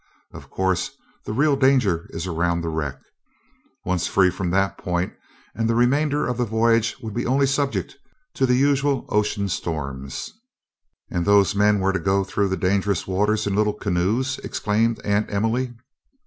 Of 0.33 0.49
course 0.49 0.89
the 1.25 1.31
real 1.31 1.55
danger 1.55 2.07
is 2.09 2.25
around 2.25 2.61
the 2.61 2.69
wreck. 2.69 2.99
Once 3.85 4.07
free 4.07 4.31
from 4.31 4.49
that 4.49 4.75
point 4.79 5.13
and 5.53 5.69
the 5.69 5.75
remainder 5.75 6.25
of 6.25 6.37
the 6.37 6.43
voyage 6.43 6.97
would 7.03 7.13
be 7.13 7.27
only 7.27 7.45
subject 7.45 7.97
to 8.33 8.47
the 8.47 8.55
usual 8.55 9.05
ocean 9.09 9.47
storms." 9.47 10.31
"And 11.11 11.23
those 11.23 11.53
men 11.53 11.79
were 11.79 11.93
to 11.93 11.99
go 11.99 12.23
through 12.23 12.47
the 12.49 12.57
dangerous 12.57 13.05
waters 13.05 13.45
in 13.45 13.53
little 13.53 13.73
canoes!" 13.73 14.39
exclaimed 14.43 14.99
Aunt 15.05 15.31
Emily. 15.31 15.71